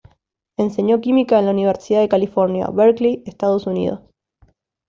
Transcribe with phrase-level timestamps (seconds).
[0.57, 3.99] Enseñó química en la Universidad de California, Berkeley, Estados Unidos.